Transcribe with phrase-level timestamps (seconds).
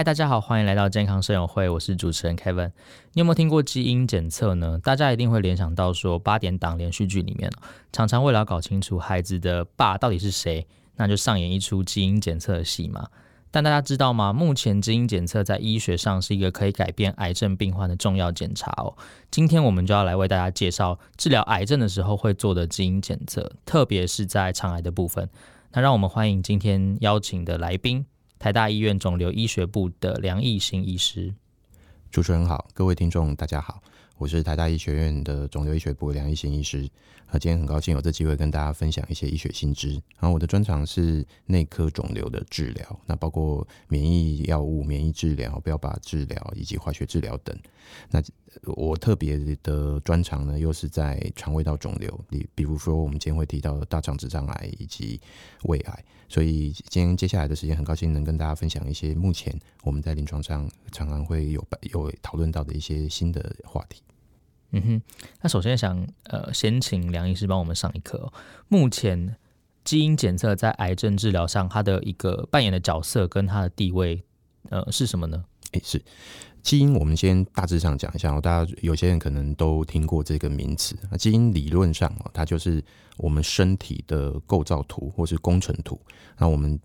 [0.00, 2.70] 嗨，大家好，欢迎来到健康声友会，我是主持人 Kevin。
[3.12, 4.80] 你有没有听过基因检测呢？
[4.82, 7.52] 大家一定会联想到说，八点档连续剧里面，
[7.92, 10.66] 常常为了要搞清楚孩子的爸到底是谁，
[10.96, 13.08] 那就上演一出基因检测戏嘛。
[13.50, 14.32] 但大家知道吗？
[14.32, 18.96] 目前基因检测在医学上是一个可以改变癌症病患的重要检查哦。
[19.30, 25.28] 今天我们就要来为大家介绍治疗癌症的时候会做的基因检测，特别是在肠癌的部分。
[25.72, 28.06] 那让我们欢迎今天邀请的来宾。
[28.40, 31.34] 台大医院肿瘤医学部的梁义兴医师，
[32.10, 33.82] 主持人好，各位听众大家好，
[34.16, 36.88] 我是台大医学院的肿瘤医学部梁义兴医师。
[37.26, 39.90] 啊，今天很高兴有这机会跟大家分享一些医学新知。
[40.18, 47.56] 然后我的专长是内科肿瘤的治疗，那包括免疫药物、免疫治疗、标靶治疗以及化学治疗等。
[48.10, 48.20] 那
[48.64, 55.20] 我特别的专长呢，又是在肠胃道肿瘤，比比如说我们今天会提到的大肠直肠癌以及
[55.64, 56.04] 胃癌。
[56.28, 59.52] 所以今天接下来的时间，很高兴能跟大家分享一些目前
[59.82, 64.02] 我们在临床上常常会有有讨论到的一些新的话题。
[64.72, 65.02] 嗯哼，
[65.42, 68.32] 那首先想呃，先请梁医师帮我们上一课哦。
[68.68, 69.36] 目前
[69.82, 74.22] 基因检测在癌症治疗上，它的一个扮演的角色跟它的地位，
[74.68, 75.44] 呃，是什么呢？
[75.72, 76.00] 诶，是
[76.62, 78.40] 基因，我们先大致上讲一下哦。
[78.40, 80.96] 大家有些人可能都听过这个名词。
[81.10, 82.82] 那基因理论上哦，它就是
[83.16, 86.00] 我们身体的构造图或是工程图。
[86.38, 86.78] 那我们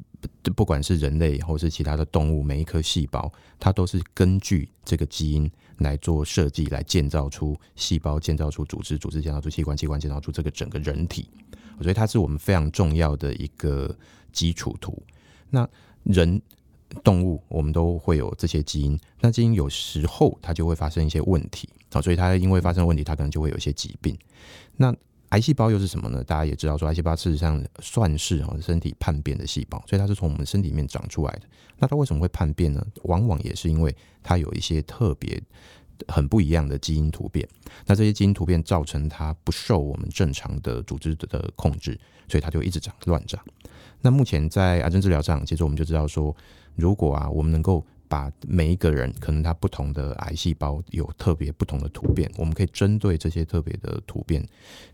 [0.56, 5.52] 不管是人类或是其他的动物，每一颗细胞，它都是根据这个基因。
[5.80, 11.30] 来做设计，来建造出细胞，建造出组织，组织建造出器官，器官建造出这个整个人体。
[11.82, 13.94] 所以它是我们非常重要的一个
[14.32, 15.04] 基础图。
[15.50, 15.68] 那
[16.04, 16.42] 人、
[17.04, 19.00] 动物，我们都会有这些基因。
[19.20, 24.18] 那基因有时候它就会发生一些问题，好，所以它因为发生问题，它可能就会有一些疾病。
[24.78, 24.96] 那
[25.30, 26.24] 癌细胞又是什么呢？
[26.24, 31.42] 大家也知道，说癌细胞事实上算是哈身体叛变的细胞，所以它是从我们身体里面长出来的。
[31.78, 32.86] 那它为什么会叛变呢？
[33.04, 35.42] 往往也是因为它有一些特别
[36.08, 37.46] 很不一样的基因突变。
[37.86, 43.44] 那这些基因突变造成它不受我们正常的组织的控制，所以它就一直长乱长。
[44.02, 46.34] 那目前在癌症治疗上，其实我们就知道说，
[46.76, 54.46] 如果啊我们能够把每一个人可能他不同的癌细胞有特别不同的突变，我们可以针对这些特别的突变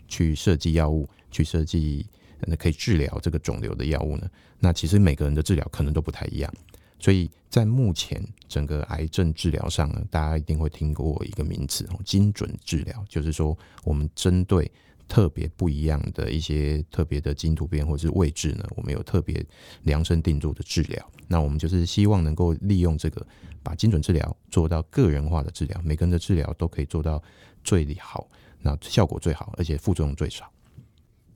[0.07, 2.05] 去设计药物，去设计
[2.45, 4.29] 那可以治疗这个肿瘤的药物呢。
[4.59, 6.53] 那其实每个人的治疗可能都不太一样，
[6.99, 14.71] 所以在目前整个癌症治疗上呢，大家一定会听过一个名词哦，精准治疗，就是说我们针对。
[15.11, 19.45] 特别不一样的一些特别的基因突变或者是位置呢，我们有特别
[19.83, 21.11] 量身定做的治疗。
[21.27, 23.27] 那我们就是希望能够利用这个，
[23.61, 27.21] 把精准治疗做到个人化的治疗，每个人的治疗都可以做到
[27.61, 28.25] 最好，
[28.61, 30.49] 那效果最好，而且副作用最少。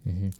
[0.05, 0.33] 嗯哼，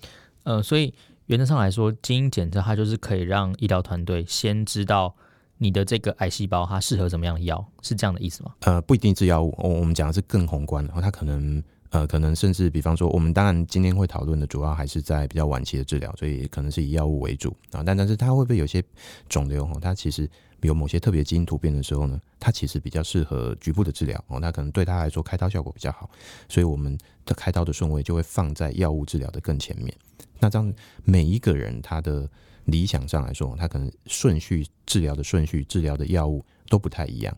[0.44, 0.94] 呃，所以
[1.26, 5.14] 原则上来说，基因检测它就是可以让医疗团队先知道
[5.58, 8.56] 你的这个癌细胞它适合什么样的药，是这样的意思吗？
[8.62, 11.62] 呃，不一定是药物，我们讲的是更宏观的，它可能。
[11.96, 17.82] 呃，可能甚至比方说，我们当然今天会讨论的主要还是在比较晚期的治疗，所以可能是以药物为主啊。
[17.86, 18.84] 但但是它会不会有些
[19.30, 19.80] 肿瘤哈？
[19.82, 20.30] 它其实
[20.60, 24.42] 有某些特别基因突变的时候呢，它其实比较适合局部的治疗哦。
[24.42, 26.10] 那可能对他来说开刀效果比较好，
[26.50, 29.96] 所以我们的开刀的顺位就会放在药物治疗的更前面。
[30.38, 30.74] 那这样
[31.06, 32.30] 每一个人他的
[32.66, 37.34] 理想上来说，他可能顺序治疗的顺序、治疗的药物都不太一样。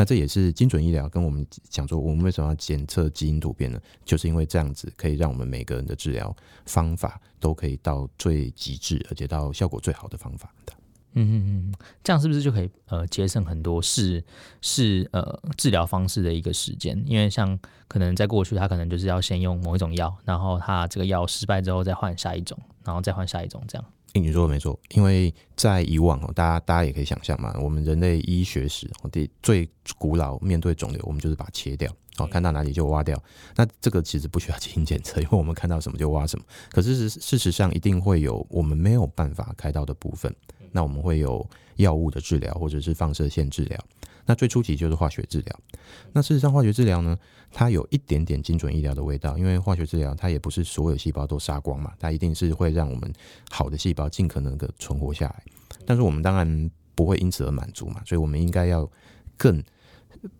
[0.00, 3.78] 那这也是精准医疗跟我们讲说，我们为什么要检测基因突变呢？
[4.02, 6.34] 就是因为这样子可以让我们每个人的治疗
[6.64, 10.72] 方法都可以到最极致，而且到效果最好的方法的。
[11.12, 14.24] 嗯嗯嗯，这样是不是就可以呃节省很多是
[14.62, 16.98] 是呃治疗方式的一个时间？
[17.04, 23.84] 因为像可能在过去，他可能就是要先用某一种药，然后他这个药失败之后再换下一种，然后再换下一种这样。
[24.12, 33.22] 你说的没错，因为在以往哦，大家大家也可以想象嘛，我们人类医学史的最古老面对肿瘤，我们就是把它切掉哦，看到哪里就挖掉。
[33.54, 36.44] 那这个其实不需要 基因检测，因为我们看到什么就挖什么。
[36.70, 40.34] 可是事事实上一定会有我们没有办法开刀的部分，
[40.72, 43.78] 那我们会有药物的治疗或者是放射线治疗。
[44.26, 45.60] 那最初期就是化学治疗。
[46.12, 47.18] 那事实上，化学治疗呢，
[47.50, 53.12] 它有一点点精准医疗的味道，因为化学治疗它也不是所有细胞都杀光嘛，它一定是会让我们
[53.50, 55.42] 好的细胞尽可能的存活下来。
[55.84, 58.88] 但是我们当然不会因此而满足嘛，所以我们应该要
[59.36, 59.62] 更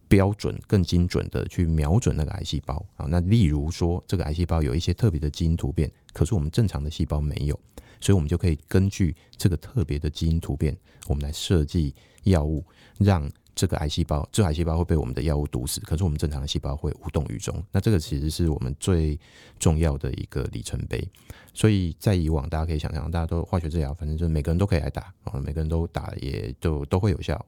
[0.09, 3.07] 标准、更精准的去瞄准那个癌细胞啊。
[3.09, 7.59] 那例如说，这个癌细胞有一些特别的基因突变，可是我们正常的细胞没有，
[8.01, 10.77] 所以我们就可以根据这个特别的基因突变，
[11.07, 11.95] 我们来设计
[12.25, 12.65] 药物，
[12.99, 17.63] 让这个癌细胞，这癌细胞会被我们的药物毒死，可是我们正常的细胞会无动于衷。
[17.73, 19.19] 那这个其实是我们最
[19.59, 21.07] 重要的一个里程碑。
[21.53, 27.45] 所以在以往，大家可以想象，大家都化学治疗，反正就是每个人都可以来打啊，每个人都打，也就都会有效。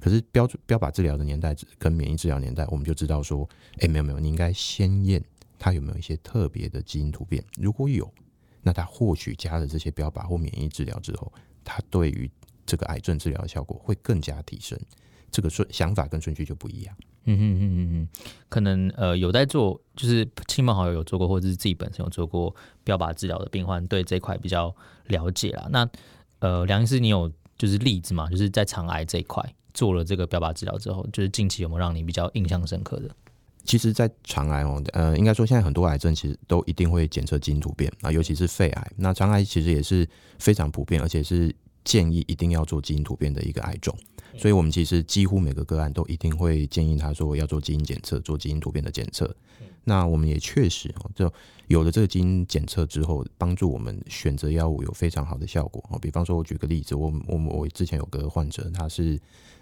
[0.00, 3.48] 可是标准标靶治疗的年代跟免疫治疗年代，我们就知道说，
[3.80, 5.22] 哎，没有没有，你应该先验
[5.58, 8.10] 它有没有一些特别的基因突变，如果有，
[8.62, 11.30] 那它或许加了这些标靶或免疫治疗之后，
[11.62, 12.30] 它对于
[12.64, 14.78] 这个癌症治疗的效果会更加提升。
[15.34, 16.94] 这个顺想法跟顺序就不一样。
[17.24, 18.08] 嗯哼嗯嗯嗯，
[18.48, 22.54] 可能呃有在做，就是亲朋好友有做过，或者是自己本身有做过
[22.84, 24.72] 标靶治疗的病患，对这一块比较
[25.08, 25.66] 了解啦。
[25.70, 25.88] 那
[26.38, 28.30] 呃，梁医师，你有就是例子嘛？
[28.30, 29.42] 就是在肠癌这一块
[29.72, 33.10] 做了这个标靶治疗之后，就是近期有没有让你比较印象深刻的？
[33.64, 38.92] 其实，在肠癌哦，呃，应该说现在很多癌症其实都一定会检测基因突变啊，尤其是肺癌。
[38.96, 40.06] 那肠癌其实也是
[40.38, 41.50] 非常普遍，而且是
[41.84, 43.96] 建议一定要做基因突变的一个癌种。
[44.36, 49.32] 所以，我们其实几乎每个个案都一定会建议他说要做基因检测，做基因突变的检测。
[49.84, 51.32] 那我们也确实哦，就
[51.68, 55.98] 有了这个基因检测之后，帮助我们选择药物有非常好的效果哦。
[56.00, 59.20] 比方说，我举个例子，我我我之前有个患者，他是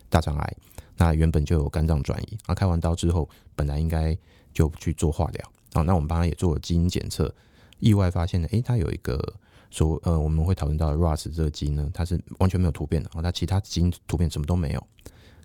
[0.09, 0.57] 大肠癌，
[0.97, 4.17] 那原本就有肝脏转移，啊，开完刀之后，本来应该
[4.55, 7.35] 就去做化疗，好，那我们帮他也做了基因检测，
[7.79, 9.35] 意外发现呢，诶，他有一个。
[9.73, 14.87] 说呃，我们会讨论到 RAS 这个基因呢，它是完全没有突变的啊，它其他基因突变什么都没有。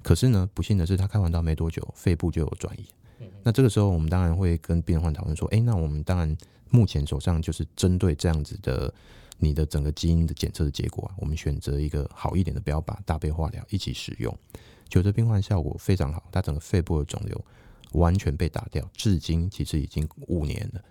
[0.04, 2.86] 可是呢，不幸的是，他开完刀没多久，肺部就有转移。
[3.44, 6.38] 那这个时候，我们当然会跟病患讨论说，哎，那我们当然
[6.70, 8.94] 目前手上就是针对这样子的
[9.38, 14.38] 你的整个基因的检测的结果啊，我们选择一个好一点的标靶，搭配化疗一起使用，
[14.88, 17.46] 觉得病患效果非常好，他整个肺部的肿瘤
[17.94, 20.82] 完全被打掉，至今其实已经五年了。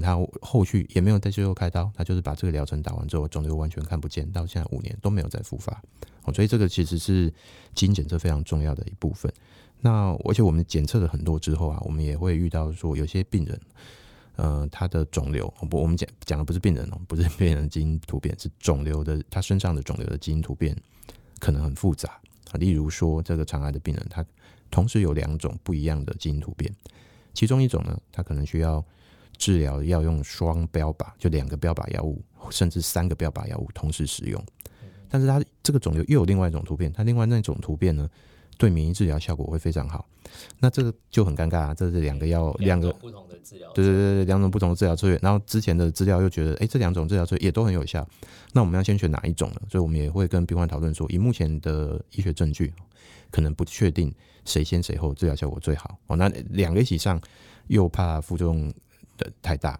[0.00, 5.82] 他后续也没有在最后开刀，他就是把这个疗程打完之后，肿瘤完全看不见，到现在五年都没有再复发。
[6.24, 7.32] 哦，所以这个其实是
[7.74, 9.32] 基因检测非常重要的一部分。
[9.80, 13.60] 那而且我们检测了很多之后啊，我们也会遇到说有些病人，
[14.36, 20.76] 呃，他的肿瘤不，我们讲讲的不是病人哦，不是病人基因突变，是肿瘤的他身上的肿瘤的基因突变
[21.38, 22.20] 可能很复杂
[22.50, 22.54] 啊。
[22.54, 24.24] 例如说，这个肠癌的病人，他
[24.70, 26.70] 同时有两种不一样的基因突变，
[27.32, 28.84] 其中一种呢，他可能需要。
[29.38, 32.20] 治疗要用双标靶，就两个标靶药物，
[32.50, 34.44] 甚至三个标靶药物同时使用。
[35.08, 38.06] 但是它这个肿瘤又有另外一种突变，它另外那种突变呢，
[38.58, 40.04] 对免疫治疗效果会非常好。
[40.58, 45.18] 那这个就很尴尬啊，这是两个药，两个不同的治疗，对对对，两种不同的治疗策略。
[45.22, 48.06] 然后之前的资料又觉得，哎，这两种治疗策略也都很有效。
[48.52, 49.62] 那我们要先选哪一种呢？
[49.70, 52.74] 所以我们也会跟病患讨论说，以目前的医学证据，
[53.30, 54.12] 可能不确定
[54.44, 55.96] 谁先谁后治疗效果最好。
[56.08, 57.18] 哦，那两个一起上，
[57.68, 58.70] 又怕副作用。
[59.18, 59.78] 的太大，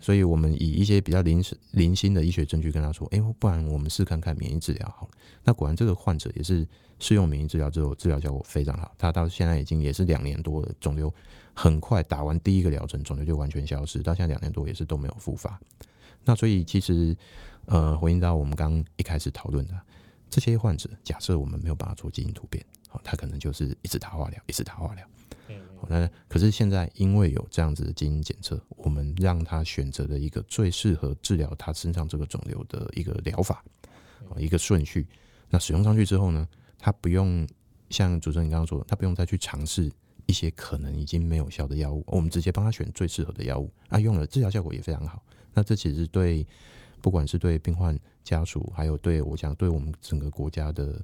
[0.00, 5.12] 所以我们以一些比较零零星的医学证据跟他说：“哎，不然我们试看看免疫治疗好了。”
[5.44, 6.66] 那果然这个患者也是
[6.98, 8.92] 试用免疫治疗之后，治疗效果非常好。
[8.98, 11.12] 他到现在已经也是两年多了，肿瘤
[11.54, 14.02] 很快打完第一个疗程，肿瘤就完全消失。
[14.02, 15.58] 到现在两年多也是都没有复发。
[16.24, 17.16] 那所以其实
[17.64, 19.74] 呃，回应到我们刚刚一开始讨论的
[20.28, 25.06] 这些患者，假设我们没有办法做基因突变，好，他可能就是一直打化疗，一直打化疗。
[25.88, 33.64] 那可是现在，因为有这样子的基因检测，我们让他选择了一个最适合治疗他身上这个肿瘤的一个疗法，
[34.36, 35.06] 一个顺序。
[35.48, 36.48] 那使用上去之后呢，
[36.78, 37.46] 他不用
[37.88, 39.90] 像主持人刚刚说的，他不用再去尝试
[40.26, 45.22] 一些可能已经没有效的药物，我们直接帮他选最适合的药物，啊，用了治疗效果也非常好。
[45.54, 46.46] 那这其实对。
[47.00, 51.00] 不管是对病患家属，还有对我讲对我们整个国家的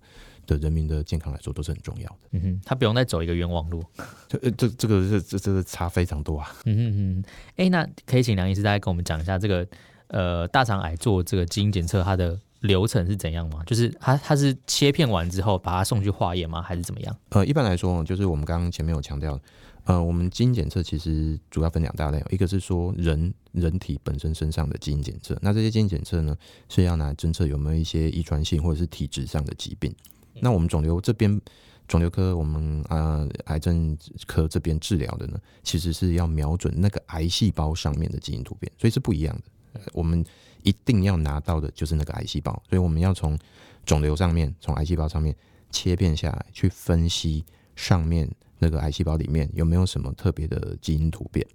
[0.47, 2.17] 的人民的健康来说，都是很重要的。
[2.33, 3.83] 嗯哼，他不用再走一个冤枉路。
[4.29, 6.55] 这这这个这这这个差非常多啊。
[6.65, 9.67] 嗯哼哼，哎、欸，那可以请梁医师大概跟我们讲一下这个
[10.09, 13.63] 呃大肠癌做这个基因检测它的流程是怎样吗？
[13.67, 16.63] 就是它它是切片完之后把它送去化验吗？
[16.63, 17.17] 还是怎么样？
[17.31, 19.41] 呃，一般来说，就是我们刚刚前面有强调。
[19.87, 26.37] 呃，我们基因检测其实主要分两大类，一个是说人人体本身身上的基因检测，那这些基因检测呢
[26.69, 29.95] 是要拿来侦测有没有一些遗传性或者是体质上的疾病。
[30.41, 31.41] 那我们肿瘤这边，
[31.87, 39.81] 肿瘤科我们啊、呃、癌症科这边治疗的呢，其实是要瞄准那个癌细胞上面的基因突变，所以是不一样的。
[39.93, 40.25] 我们
[40.65, 43.39] 一定要拿到的就是那个癌细胞，所以我们要从
[43.85, 45.33] 肿瘤上面，从癌细胞上面
[45.71, 47.45] 切片下来，去分析
[47.77, 48.29] 上面。
[48.59, 51.47] 那个癌细胞里面有没有什么特别的基因突变？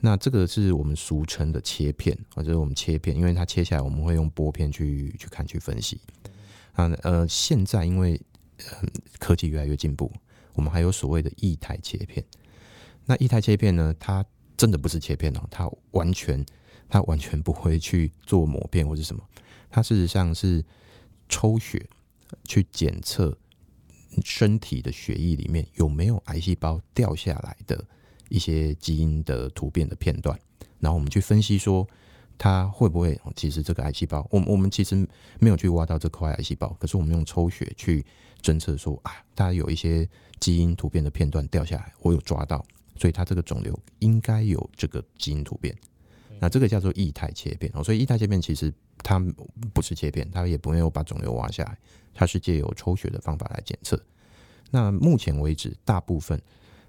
[0.00, 5.98] 那这个是我们俗称的切片，或者是我们切片，因为它切下来我们会用玻片去去看去分析。
[6.72, 8.20] 啊呃，现在因为
[9.18, 10.12] 科技越来越进步，
[10.52, 12.22] 我们还有所谓的液态切片。
[13.06, 14.24] 那液态切片呢，它
[14.56, 16.44] 真的不是切片哦，它完全
[16.88, 19.26] 它完全不会去做抹片或者什么，
[19.70, 20.62] 它事实上是
[21.28, 21.88] 抽血
[22.44, 23.36] 去检测。
[24.24, 27.84] 身体的血液里面有没有癌细胞掉下来的
[28.28, 30.38] 一些基因的突变的片段，
[30.80, 31.86] 然后我们去分析说
[32.38, 35.08] 它会不会其实这个癌细胞，我我们其实
[35.38, 38.04] 没有去挖到这块癌细胞，可是我们用抽血去
[38.42, 40.08] 侦测说啊，它有一些
[40.40, 42.64] 基因突变的片段掉下来，我有抓到，
[42.96, 45.74] 所以它这个肿瘤应该有这个基因突变，
[46.40, 49.18] 那这个叫做液态切片哦，所以液态切片其实它
[49.72, 51.78] 不是切片，它也不没有把肿瘤挖下来。
[52.14, 54.00] 它是借由抽血的方法来检测。
[54.70, 56.40] 那目前为止，大部分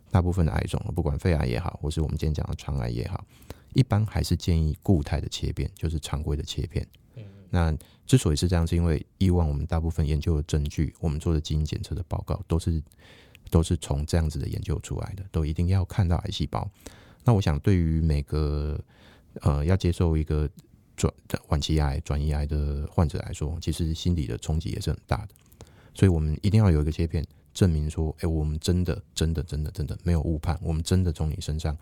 [0.09, 3.25] 大部分的癌种，不管肺癌也好，或是我们今天讲的肠癌也好，
[3.73, 6.87] 一般还是建议固态的切片，就是常规的切片。
[7.49, 7.73] 那
[8.05, 12.81] 之所以是这样，是因为以往我们大部分研究的证据，我们做的基因检测的报告，都是
[13.49, 16.69] 都是从这样子的研究出来的，都一定要看到癌细胞。
[17.23, 18.79] 那我想，对于每个
[19.41, 20.49] 呃要接受一个
[20.95, 21.13] 转
[21.49, 25.29] 晚期癌、转移癌的患者来说，其实心理的冲击也是很大的。
[25.93, 31.77] 所以我们一定要有一个切片，证明说，哎，我们真的、真的、真的、真的没有误判，我们真的从你身上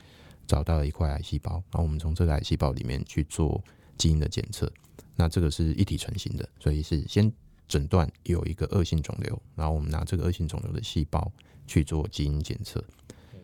[0.46, 3.64] 找到了一块癌细胞，然后我们从这个癌细胞里面去做
[3.98, 4.72] 基因的检测。
[5.16, 7.32] 那这个是一体成型的，所以是先
[7.68, 11.32] 诊断有一个恶性肿瘤，然后我们拿这个恶性肿瘤的细胞
[11.66, 12.84] 去做基因检测。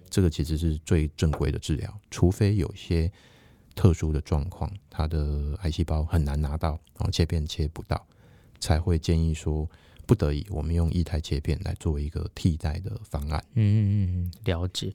[0.10, 3.10] 这个其实是最正规的治疗，除非有些。
[3.82, 8.06] 特殊的状况，它的癌细胞很难拿到，然后切片切不到，
[8.60, 9.68] 才会建议说，
[10.06, 13.44] 不得已我们用液态切片来做一个替代的方案。
[13.56, 14.94] 嗯嗯嗯，了解。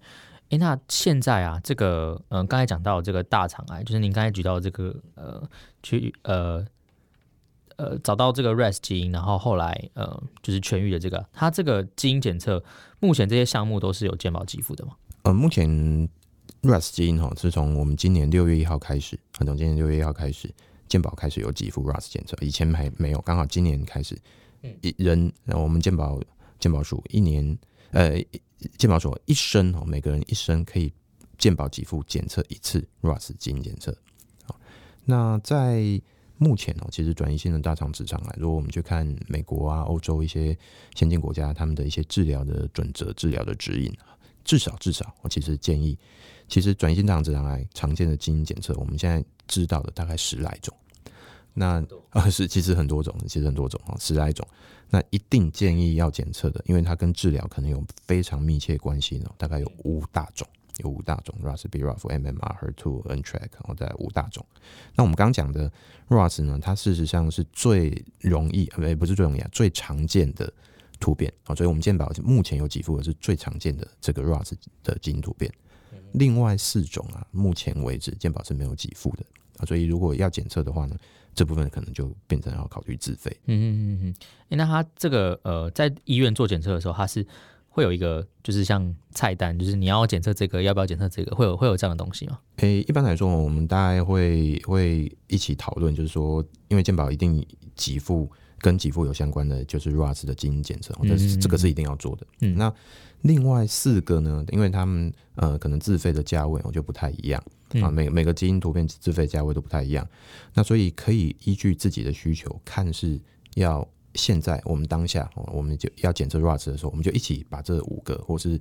[0.50, 5.43] 诶，那现在啊，这个嗯、呃，刚才讲到这个大肠癌，就是您刚才举到这个呃，
[5.83, 6.64] 去呃
[7.75, 12.62] 呃找到这个 RAS 基因，然后后来呃就是痊愈的这个，它这个基因检测，
[13.00, 14.93] 目前这些项目都是有健保给付的吗？
[15.25, 16.09] 呃，目前。
[16.66, 20.52] RAS 基因哈，是从我们今年六月一号开始，从今年六月一号开始，
[20.88, 24.18] 健保开始有给付 RAS 检测，以前还没有，刚好今年开始，
[24.80, 26.20] 一人，我们健保
[26.58, 27.56] 健保署一年，
[27.92, 28.20] 呃，
[28.76, 30.92] 健保署一生哦，每个人一生可以
[31.38, 33.96] 健保给付检测一次 RAS 基因检测。
[35.04, 36.00] 那在
[36.37, 40.58] 目前哦，其实转移性的大肠直肠癌，如果我们去看美国啊、欧洲一些
[40.96, 43.96] 先进国家，他们的一些治疗的准则、治疗的指引，
[44.44, 45.96] 至少至少，我其实建议。
[46.49, 50.75] 其实转移性大肠直肠癌常见的基因检测，我们现在知道的大概十来种。
[51.53, 54.47] 那啊 是其实很多种，其实很多种啊，十来种。
[54.88, 59.29] 那一定建议要检测的，因为它跟治疗可能有非常密切关系呢。
[59.37, 60.47] 大概有五大种，
[60.79, 64.47] 有五大种，RAS、BRAF、MMR、HER2、NTRK，然后再五大种。
[64.95, 65.69] 那我们刚刚讲的
[66.09, 70.53] RAS 呢，它事实上是最容易，呃，不是最容易啊，最常见的
[71.00, 71.55] 突变啊。
[71.55, 74.53] 所以我们健保目前有几副是最常见的这个 RAS
[74.85, 75.53] 的基因突变。
[76.12, 79.25] 另外四种啊，目前为止健保是没有给付的
[79.59, 80.97] 啊，所以如果要检测的话呢，
[81.35, 83.31] 这部分可能就变成要考虑自费。
[83.47, 84.15] 嗯嗯嗯嗯。
[84.50, 87.26] 哎，那他这个呃，在医院做检测的时候，他是
[87.69, 92.38] 会有一个就是像菜单，就是你要检测这个，要不要检测这个，会有会有这样的东西吗？
[92.57, 102.26] 诶，一般来说，我们大概会会一起讨论，就是说，因为健保一定给付跟给付有相关的，就是 RAS 的基因检测，这是这个是一定要做的。
[102.41, 102.73] 嗯，那。
[103.26, 107.42] 另外四个呢，因为他们呃可能自费的价位我就不太一样。
[107.83, 110.09] 啊，每每个基因图片自费价位都不太一样，
[110.54, 113.21] 那所以可以依据自己的需求，看是
[113.56, 118.59] 要现在我们当下我们就要检测 RAS 的时候，我们就一起把这五个，或是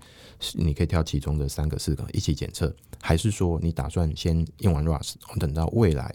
[0.54, 6.14] 你可以挑其中的三个、四个一起检测，还是说你打算先用完 RAS，等到未来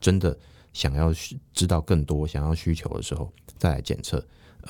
[0.00, 0.36] 真的
[0.72, 1.14] 想要
[1.52, 4.22] 知道更多、想要需求的时候再来检测。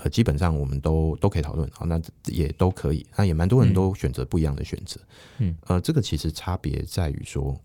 [0.02, 5.00] 呃，基本上我们都都可以讨论，好，那也都可以，那也蛮多人都选择不一样的选择，
[5.38, 7.56] 嗯，呃，这个其实差别在于说，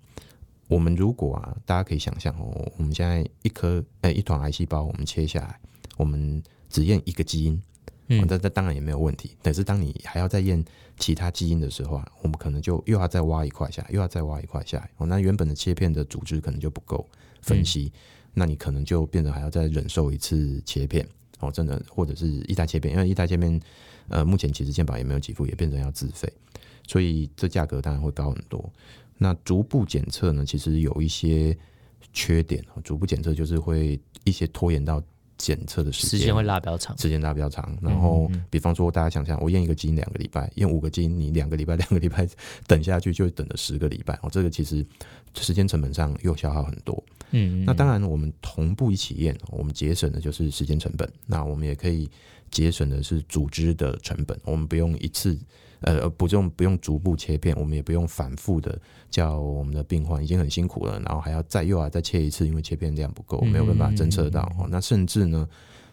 [0.68, 5.60] 我们如果啊，大家可以想象哦，我们现在一颗呃一团癌细胞，我们切下来，
[5.98, 7.62] 我们只验一个基因，
[8.08, 10.64] 嗯，这这当然也没有问题，但是当你还要再验
[10.98, 17.08] 其他基因的时候啊，我们可能就又要再挖一块下来，又要再挖一块下来，哦，那原本的切片的组织可能就不够
[17.42, 17.92] 分析，
[18.34, 21.08] 那你可能就变得还要再忍受一次切片。
[21.40, 23.60] 哦，真的，或者是一代切片，因为一代切片，
[24.08, 26.32] 呃，目前其实健保也没有给付，也变成要自费，
[26.88, 28.72] 所以这价格当然会高很多。
[29.18, 31.58] 那逐步检测呢，其实有一些
[32.14, 35.02] 缺点，逐步检测就是会一些拖延到
[35.40, 37.76] 检测的时间，时间会拉比较长，时间拉比较长。
[37.82, 42.28] 然后，比方说大家想想，我验一个基因两个礼拜，验五个基因，你两个礼拜，两个礼拜
[42.68, 44.86] 等下去就等了十个礼拜，哦，这个其实
[45.36, 47.04] 时间成本上又消耗很多。
[47.32, 51.10] 嗯，那当然，我们同步一起验，我们节省的就是时间成本。
[51.26, 52.10] 那我们也可以
[52.52, 54.38] 节省的是组织的成本。
[54.44, 55.40] 我们不用一次，
[55.82, 64.42] 呃，不用不用逐步切片，我们也不用反复的叫我们的病患已经很辛苦了，然后还要再又要再切一次，因为切片量不够，没有办法侦测到。
[64.60, 65.48] 哦，那甚至呢，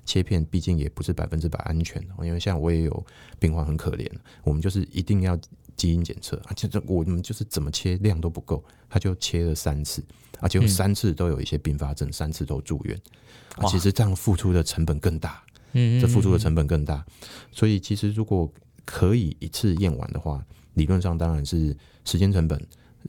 [0.05, 3.07] 切片毕竟也不是百分之百安全的，因为像我也有
[3.39, 4.11] 病患很可怜，
[4.43, 5.39] 我们就是一定要
[5.77, 10.03] 基因检测，而且这我们就是怎么切量都不够，他就切了三次，
[10.41, 13.01] 而且有三次都有一些并发症，三次都住院，
[13.57, 17.05] 啊，其实这样付出的成本更大，嗯，这付出的成本更大，
[17.53, 18.51] 所以其实如果
[18.87, 20.43] 可以一次验完的话，
[20.75, 21.77] 理论上当然是
[22.07, 22.59] 时间成本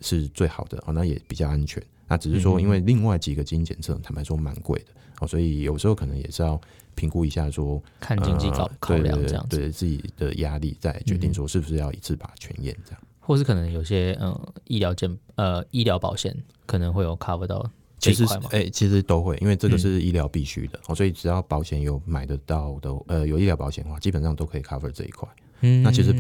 [0.02, 1.82] 是最好的，哦，那也比较安全。
[2.10, 4.86] 那只是说，因为另外几个基因检测，坦白说蛮贵的
[5.20, 6.60] 哦，所以有时候可能也是要
[6.96, 17.70] 评估一下，说看经济考考量这样子，对，对自己的压力，再决定说是不是要一次把它全验这样，或是可能有些嗯医疗健呃医疗保险可能会有 cover 到，
[18.00, 25.28] 其实哎、欸、其实都会，因为这个是医疗必须的哦，所以只要保险有买得到的呃有医疗保险的话，基本上都可以 cover 这一块。
[25.62, 26.16] 嗯，那其实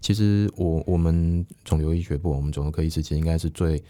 [0.00, 3.82] 其实我我们肿瘤医学部，我们肿瘤科医师其实应该是最。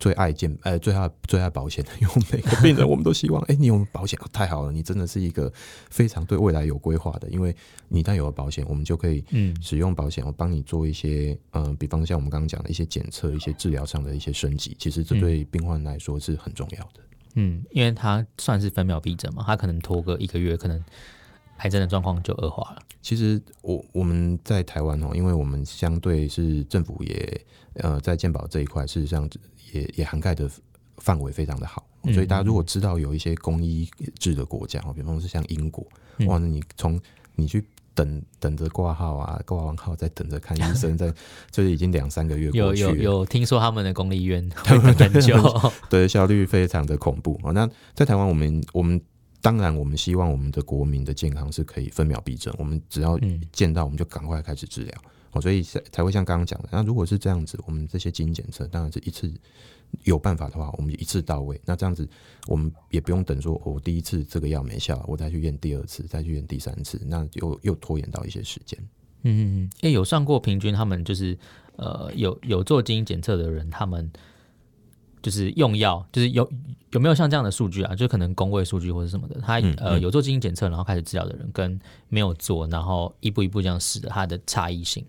[0.00, 5.52] 最爱健，呃，最爱最爱保险的，因为每个病人我们都希望， 哎、欸，你有保险、哦，太好了，你真的是一个
[5.90, 7.52] 非常对未来有规划的，因为
[7.88, 17.00] 你一旦有了保险，我们就可以嗯使用保险，我帮你做一些，嗯、呃，比方像我们刚刚讲的一些检测、一些治疗上的一些升级，其实这对病患来说是很重要的。
[17.34, 20.80] 嗯，因为他算是分秒必争嘛，他可能拖个一个月，可能
[21.58, 22.82] 癌症的状况就恶化了。
[23.00, 27.40] 其实我我们在台湾哦，因为我们相对是政府也
[27.74, 29.28] 呃在健保这一块，事实上。
[29.74, 30.50] 也也涵盖的
[30.96, 33.86] 范围非常的好，所以大家如果知道有一些公医
[34.18, 35.86] 制的国家，比方是像英国，
[36.26, 36.98] 哇，那你从
[37.34, 37.62] 你去
[37.94, 41.12] 等等着挂号啊，挂完号再等着看医生， 在
[41.50, 42.90] 就是已经两三个月过去了。
[42.92, 45.36] 有有有听说他们的公立医院 很久，
[45.90, 47.52] 对，效率非常的恐怖啊。
[47.52, 48.98] 那在台湾，我们我们
[49.40, 53.18] 当然我们希望我们的国民的健康是可以分秒必争，我们只要
[53.52, 54.94] 见到我们就赶快开始治疗。
[55.30, 59.30] 哦，所以才才会像刚刚讲的，那如果是这样子，我们这些基因检测当然是一次
[60.04, 61.60] 有办法的话，我们一次到位。
[61.66, 62.08] 那这样子，
[62.46, 68.78] 我们也不用等说，我第一次这个药没效，我再去验第二次，再去验第三次，那又又拖延到一些时间。
[69.22, 71.36] 嗯嗯嗯，诶，有算过平均，他们就是
[71.76, 74.10] 呃，有有做基因检测的人，他们
[75.22, 76.48] 就是用药，就是有
[76.90, 77.94] 有没有像这样的数据啊？
[77.94, 81.78] 就可能公卫数据或者什么的，他呃有做基因检测然后开始治疗的人，跟
[82.08, 85.04] 没有做，然后一步一步这样试的，它的差异性。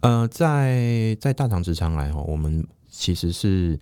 [0.00, 3.78] 呃，在在大肠直肠癌哈，我们其实是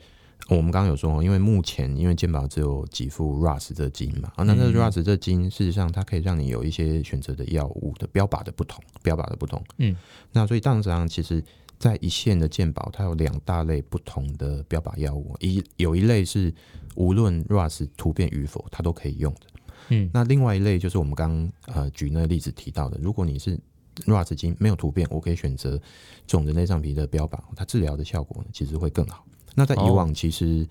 [0.49, 9.97] 我们刚刚有说，因为目前因为健保只有几副 RAS 这基因嘛，啊，那这 RAS 这基因事实上它可以让你有一些选择的药物的标靶的不同，标靶的不同，嗯，
[10.33, 11.43] 那所以大肠直肠其实
[11.83, 16.55] 在一线的健保，它有两大类不同的标靶药物，一有一类是
[16.95, 19.40] 无论 RAS 突变与否，它都可以用的，
[19.88, 23.59] 嗯，那另外一类就是我们刚刚呃举那个例子提到的，如果你是
[24.07, 25.77] RAS 基因没有突变，我可以选择
[26.25, 29.25] 这种人类上皮的标靶，它治疗的效果呢，其实会更好。
[29.57, 30.64] 那在以往，其实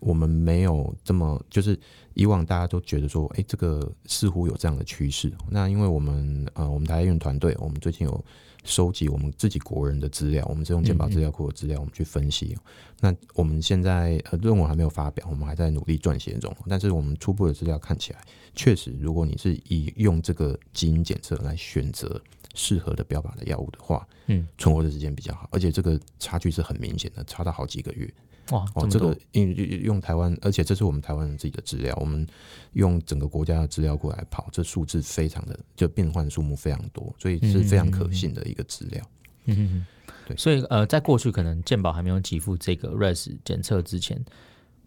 [0.00, 1.78] 我们没有这么，就是
[2.14, 5.30] 以往大家都觉得说，哎、欸，这个似乎有这样的趋势。
[5.50, 8.24] 那因为我们呃，我们台院团队，我们最近有
[8.66, 12.54] 收集我们自己国人的资料，我们是用健保资料库的资料，我们去分析。
[13.00, 16.54] 那我们现在呃论文还没有发表，我们还在努力撰写中。
[16.68, 18.20] 但是我们初步的资料看起来，
[18.54, 22.20] 确实，如果你是以用这个基因检测来选择。
[22.58, 28.10] 适合的标靶的药物的话，嗯，存活的时间比较好，而且这个差距是很明显的，差到好几个月。
[28.50, 32.26] 哇，哦，这个用用台湾，而且这是我们台湾人自己的资料，我们
[32.72, 39.02] 用整个国家的资料过来跑，这数字非常的，就变换数目非常多，所以是非常可信的一个资料。
[39.46, 39.86] 嗯嗯嗯，
[40.28, 44.24] 对，所以呃，在过去可能健保还没有给付这个 RES 检测之前，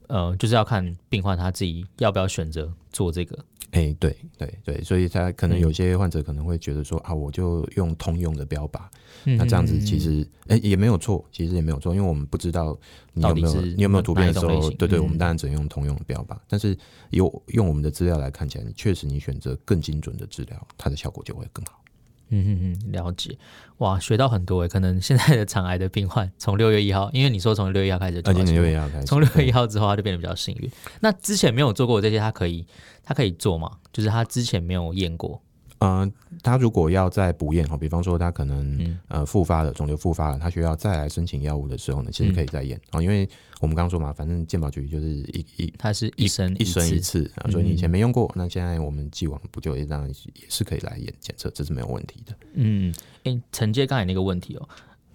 [0.10, 3.38] 呃，就是要看病患他自己要不要选择做这个。
[3.72, 8.82] 哎、欸，对对对，所以他可能有些患者可能会觉得说、嗯、啊，我就用通用的标靶，
[9.26, 12.76] 嗯、那这样子其实哎、欸、也没有错，其实也没有错，因为我们不知道
[13.14, 16.76] 你有没有你有没有图片的时候，对，对对，我们当然只能用通用的标靶，嗯、但是
[17.12, 21.80] 有用我们的资料来看起来，你确实你选择更精准的治疗，它的效果就会更好。
[22.30, 23.38] 嗯嗯嗯，了解，
[23.78, 24.68] 哇，学到很多诶。
[24.68, 30.72] 可能现在的肠癌的病患， 从六月一号，因为你说从六月一号开始，啊，今年六月一号开始，从六月一号之后，他就变得比较幸运。
[31.00, 32.66] 那之前没有做过这些，他可以，
[33.04, 33.72] 他可以做吗？
[33.92, 35.42] 就是他之前没有验过。
[35.80, 36.12] 呃，
[36.44, 42.78] 他如果要再补验哈，比方说他可能、嗯、呃复发了，肿瘤复发了，他需要再来申请药物的时候呢，其实可以再验。
[42.90, 43.28] 啊，嗯、因为
[43.62, 52.36] 我们刚刚说嘛，反正健保局就是一一，它是一生一生一次啊，所以你以前没用过，嗯、那现在我们既往不咎，也当然也是可以来验检测，这是没有问题的。
[52.56, 54.68] 嗯，哎、欸，承接刚才那个问题哦，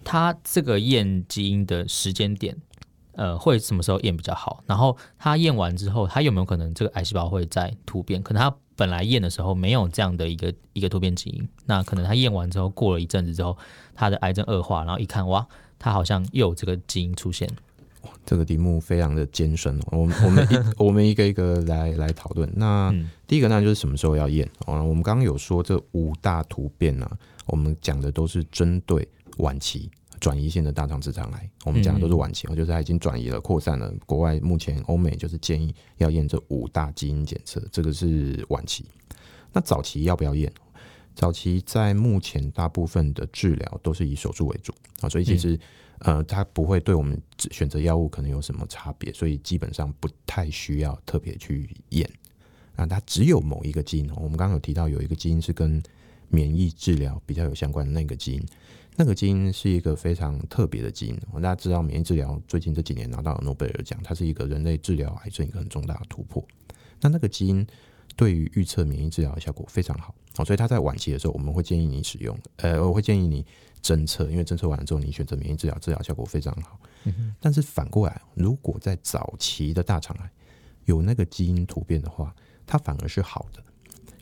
[0.03, 2.55] 他这个验基因的时间点，
[3.15, 4.63] 呃，会什么时候验比较好？
[4.67, 8.21] 然后他验完之后，他有没有可能这个癌细胞会在突变？
[8.21, 8.55] 可能他。
[8.77, 13.57] 本来验的时候没有这样的一个一个突变基因，那可能他验完之后过了一阵子之后，
[13.93, 15.47] 他的癌症恶化，然后一看哇，
[15.79, 17.49] 他好像又有这个基因出现。
[18.25, 22.51] 这个题目非常的艰深哦，我们我们一我们一个一个来来讨论。
[22.53, 22.93] 那
[23.25, 24.83] 第一个呢，就是什么时候要验哦？
[24.83, 27.09] 我们刚刚有说这五大突变呢，
[27.45, 33.93] 我们讲的都是针对晚期转移性的大肠直肠癌，我们讲的都是晚期，就是它已经转移了、扩散了。
[34.05, 38.85] 国外目前欧美就是建议要验这五大基因检测，这个是晚期。
[39.51, 40.51] 那早期要不要验？
[41.15, 45.59] 早期在目前大部分的治疗都是以手术为主啊，所以其实。
[45.99, 47.19] 呃，它不会对我们
[47.51, 52.07] 选择药物可能有什么差别，所以基本上不太需要特别去验。
[52.75, 55.81] 啊，它只有某一个基因，我们刚刚有提到有一个基因是跟
[56.27, 58.45] 免疫治疗比较有相关的那个基因，
[58.95, 61.17] 那个基因是一个非常特别的基因。
[61.35, 66.45] 大家知道，免疫治疗最近这几年拿到了诺贝尔奖，它是一个人类治疗癌症一个很重大的突破。
[67.01, 67.65] 那那个基因
[68.15, 72.37] 对于预测免疫治疗的效果非常好，所以它在晚期的时候，我们会建议你使用。
[72.57, 73.45] 呃，我会建议你。
[73.81, 76.79] 侦测，因为侦测完了之后，你选择免疫治疗，治疗效果非常好。
[77.03, 77.35] 嗯。
[77.39, 80.31] 但是反过来，如果在早期的大肠癌
[80.85, 83.63] 有那个基因突变的话，它反而是好的，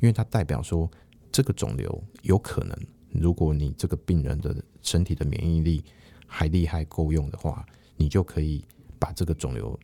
[0.01, 0.91] 因为它代表说
[1.31, 2.77] 这个肿瘤有可能，
[3.13, 5.83] 如果你这个病人的身体的免疫力
[6.27, 8.63] 还厉害够用的话，你就可以
[8.99, 9.79] 把这个肿瘤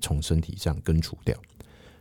[0.00, 1.36] 从身体上根除掉。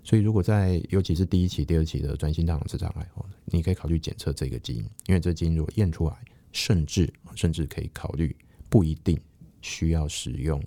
[0.03, 3.07] 所以，如果在尤其是第一期、第二期的转移性大肠直肠癌，
[3.45, 6.15] 你可以考虑检测这个基因，因为这基因如果验出来。
[6.55, 8.35] 甚至甚至可以考虑，
[8.69, 9.19] 不一定
[9.63, 10.63] 需要使用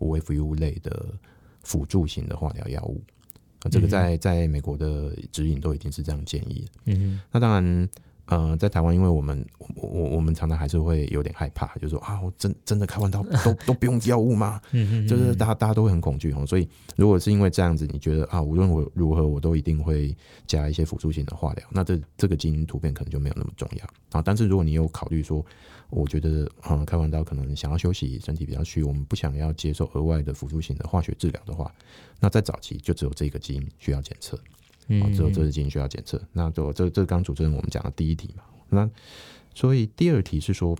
[0.00, 1.14] 五 FU 类的
[1.62, 3.00] 辅助型的化疗药物。
[3.60, 6.66] 啊，这个在在美国的指引都已经是这样建议。
[6.86, 7.88] 嗯，那当然。
[8.28, 9.42] 呃，在台湾，因为我们
[9.74, 14.60] 我我我们常常还是会有点害怕，就是说啊，我真真的开完刀 都都不用药物吗？
[14.72, 16.44] 嗯嗯，就是大家大家都会很恐惧哦。
[16.46, 20.14] 所以，如果是因为这样子，你觉得啊，无论我如何，我都一定会
[20.46, 24.22] 加一些辅助性的化疗，那这这个基因突变可能就没有那么重要啊。
[24.22, 25.42] 但是如果你有考虑说，
[25.88, 31.74] 我觉得啊，开完刀可能想要休息，身体比较虚，我们不想要接受额外的辅助性的化学治疗的话，
[32.20, 34.38] 那在早期就只有这个基因需要检测。
[34.88, 36.20] 哦，只有这是基因需要检测。
[36.32, 38.42] 那就这这刚主持人我们讲的第一题嘛。
[38.70, 38.90] 那
[39.54, 40.76] 所以第二题是说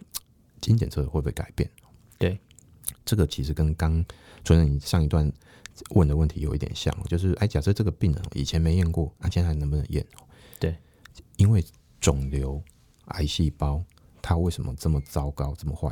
[0.60, 1.68] 基因检测会不会改变？
[2.18, 2.38] 对，
[3.04, 4.04] 这个其实跟刚
[4.42, 5.30] 主持人你上一段
[5.90, 10.04] 问的问题有一点像，就是哎，假设这个病人以前没验过，那现在还能不能验？
[10.58, 10.76] 对，
[11.36, 11.64] 因为
[12.00, 12.62] 肿瘤
[13.06, 13.82] 癌细胞
[14.20, 15.90] 它为什么这么糟糕这么坏？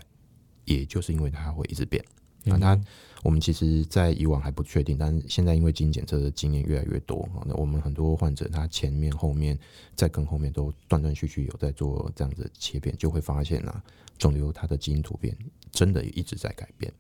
[0.65, 2.05] 也就是因为它会一直变。
[2.47, 2.81] 那它，
[3.23, 9.59] 我们其实，在以往还不确定，但是现在因为基因检测的经验越来越多，那我们很多患者，他前面、后面、
[9.95, 13.83] 再跟后面都断断续续有在做这样子切片，就会发现啊，
[14.17, 15.37] 肿瘤它的基因突变
[15.73, 16.93] 真的一直在改变。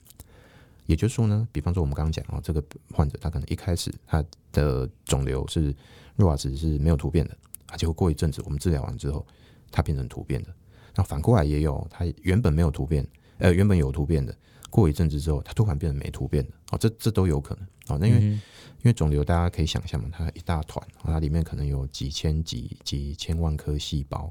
[0.87, 5.75] 也就是说呢，比方说我们刚刚讲啊，这个患者他可能一开始他的肿瘤是
[6.17, 9.27] ROAS 是没有突变的，啊，结果过一阵子我们治疗完之后，
[9.71, 10.49] 它变成突变的。
[10.95, 13.07] 那反过来也有，它原本没有突变，
[13.39, 14.35] 呃，原本有突变的。
[14.77, 17.99] 过一阵子之后，它突然变得没突变的哦，这这都有可能哦。
[17.99, 24.31] 那因为、嗯、因为肿瘤，大家可以想象嘛，它一大团，它里面可能有几千几几千万颗细胞，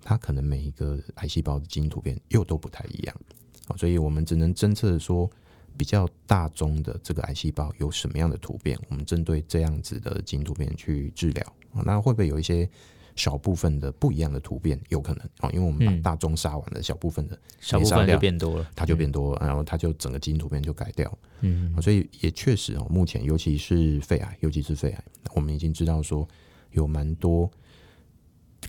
[0.00, 3.14] 它可能每一个癌细胞的基因突变又都不太一样，
[3.68, 5.30] 哦所以我们只能侦测说
[5.76, 11.52] 比较大宗的这个癌细胞有什么样的突变，我们针对这样子的基因突变去治疗。
[11.84, 12.66] 那会不会有一些？
[13.14, 21.18] 小部分的不一样的突变有可能啊，因为我们把大宗杀完了，小部分的小部分就变多了，它就变多了，然后它就整个基因突变就改掉。
[21.40, 26.26] 嗯，所以也确实哦，目前尤其是肺癌，尤其是肺癌，我们已经知道说
[26.70, 27.50] 有蛮多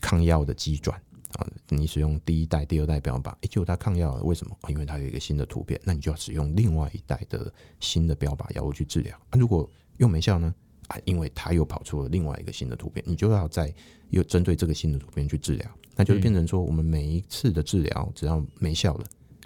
[0.02, 1.00] 抗药的机转
[1.38, 4.58] 啊，你使用第一代、第二代标靶，哎，结果它抗药了，为什么？
[4.68, 9.18] 因为它有一个新的突变，那你就要使用另外一代的新的标靶药物去治疗。
[9.32, 10.54] 那如果用没效呢？
[10.94, 13.74] 啊，因为它又跑出了另外一个新的突变，你就要再
[14.10, 19.06] 又针对这个新的突变去治疗，那就是变成说，我们每一次的治疗只要没效了，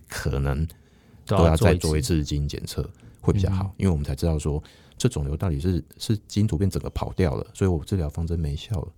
[0.09, 0.67] 可能
[1.25, 2.87] 都要再做一次基因检测
[3.21, 4.61] 会比较好，因为我们才知道说，
[4.97, 8.91] 这肿瘤到底是是基因突变整个跑掉了，所以我治疗方针没效了，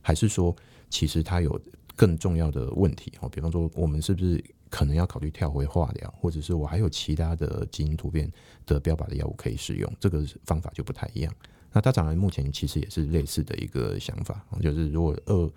[0.00, 0.54] 还是说
[0.88, 1.60] 其实它有
[1.96, 8.30] 更重要的问题哦，比方说我们是不是可能要考虑跳回化疗，或者是我还有其他的基因突变
[8.66, 11.34] 的标靶的药物可以使用，这个方法就不太一样。
[11.72, 15.52] 那大肠癌目前其实也是类似的一个想法，就是如果恶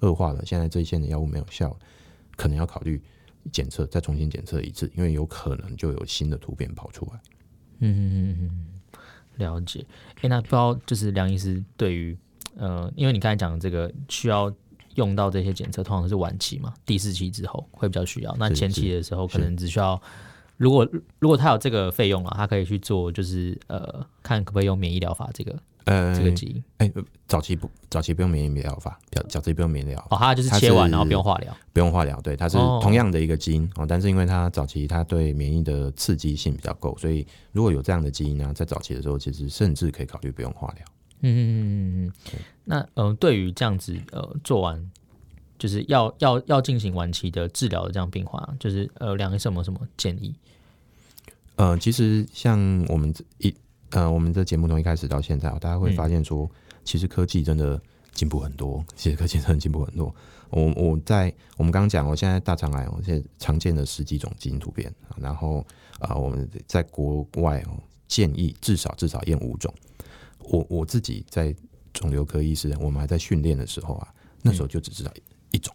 [0.00, 1.76] 恶化了，现在这一线的药物没有效，
[2.36, 3.02] 可能要考虑
[3.50, 7.20] 检测，再重新检测一次，因为有可能就有新的突变跑出来。
[7.80, 8.50] 嗯，
[9.36, 9.84] 了解。
[10.22, 12.16] 哎、那不知道就是梁医师对于
[12.56, 14.52] 呃，因为你刚才讲的这个需要
[14.94, 18.34] 用到这些检测，通常是晚期嘛，第四期之后会比较需要。
[18.38, 20.00] 那前期的时候可能只需要
[20.56, 20.88] 如果
[21.18, 26.62] 如果他有这个费用了，他可以去做，就是呃，看可不可以用免疫疗法这个呃这个基因。
[26.78, 30.16] 哎、欸，早期不早期不用免疫疗法，早早期不用免疫疗法。
[30.16, 32.20] 哦，他就是切完然后不用化疗，不用化疗。
[32.20, 40.84] 对，它是同样的一个基因哦，但是因为它早期它对免疫的刺激性比较够，所以如果有这样的基因呢，在早期的时候，其实甚至可以考虑不用化疗。
[41.20, 42.12] 嗯嗯嗯嗯嗯。
[42.64, 44.90] 那嗯、呃，对于这样子呃做完。
[45.58, 50.34] 就是要要要进行晚期的治疗的这样病患，就是呃，梁医生有没有什么建议？
[51.56, 53.54] 呃，其实像我们一
[53.90, 56.50] 呃，我们的节目从一开始到现在，大家会发现说，嗯、
[56.84, 57.80] 其实科技真的
[58.12, 58.84] 进步很多。
[58.96, 60.12] 其实科技真的进步很多。
[60.50, 65.64] 我我在我们刚刚讲，我现在大肠癌，我现在常见的十几种基因突变，然后
[66.00, 69.72] 啊、呃，我们在国外哦，建议至少至少验五种。
[70.40, 71.54] 我我自己在
[71.92, 74.08] 肿瘤科医师，我们还在训练的时候啊，
[74.42, 75.12] 那时候就只知道。
[75.14, 75.22] 嗯
[75.54, 75.72] 一种，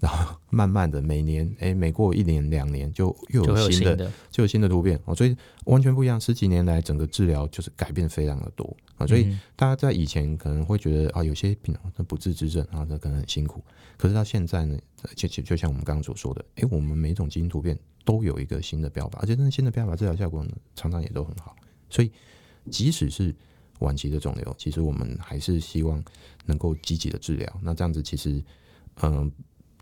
[0.00, 6.18] 然后慢慢的每年，哎，每过一年两年就又有新的，就有新的，突变哦，所以完全不一样。
[6.18, 13.62] 十几年来，整个治疗就是改变非常的多啊，所以大家在以前可能会觉得啊，有些病那不治之症啊，这可能很辛苦。
[13.98, 14.76] 可是到现在呢，
[15.14, 21.54] 就就就像我们刚刚所说的，哎，我们每种基因突变都有一个新的标靶，而且那新的标靶治疗效果呢，常常也都很好。
[21.90, 22.10] 所以
[22.70, 23.32] 即使是
[23.78, 26.02] 晚期的肿瘤，其实我们还是希望
[26.46, 27.60] 能够积极的治疗。
[27.62, 28.42] 那这样子其实。
[29.00, 29.32] 嗯，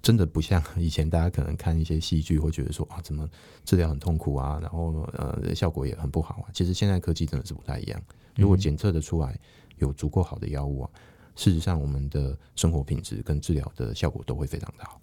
[0.01, 3.29] 真的不像以前大家可能看一些戏剧会觉得说啊，怎么
[3.64, 6.49] 治疗很痛苦啊，然后呃效果也很不好啊。
[6.53, 8.01] 其实现在科技真的是不太一样。
[8.37, 9.38] 如果检测的出来
[9.79, 10.90] 有足够好的药物啊，
[11.35, 15.01] 事实上我们的生活品质跟治疗的效果都会非常的好。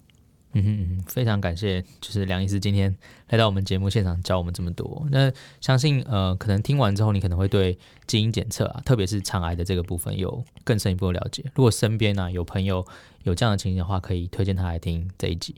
[0.52, 2.94] 嗯嗯，非常感谢，就是梁医师今天
[3.28, 5.06] 来到我们节目现场教我们这么多。
[5.10, 5.30] 那
[5.60, 11.44] 相信呃，可能听完之后，你可能会对基因检测啊，特别是肠癌的这个部分有更深一步的了解。
[11.54, 12.84] 如果身边呢、啊、有朋友
[13.24, 15.54] 有这样的情形的话，可以推荐他来听这一集。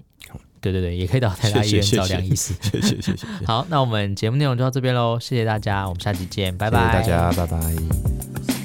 [0.60, 2.52] 对对对，也可以到台大医院找梁医师。
[2.60, 3.26] 谢谢谢谢。
[3.46, 6.98] 好，那我们节目内容就到这边喽，谢谢大家，我们下期见，拜拜。
[6.98, 8.59] 谢谢大家，拜拜。